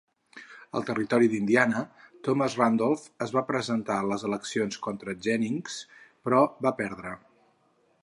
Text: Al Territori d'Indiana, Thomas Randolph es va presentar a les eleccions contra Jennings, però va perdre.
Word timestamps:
Al 0.77 0.85
Territori 0.85 1.29
d'Indiana, 1.33 1.83
Thomas 2.29 2.57
Randolph 2.63 3.05
es 3.27 3.35
va 3.37 3.45
presentar 3.51 4.01
a 4.05 4.09
les 4.15 4.27
eleccions 4.33 4.83
contra 4.89 5.19
Jennings, 5.29 5.81
però 6.27 6.45
va 6.69 6.77
perdre. 6.85 7.17